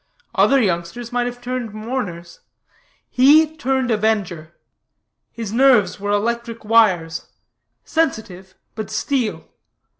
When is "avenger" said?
3.91-4.55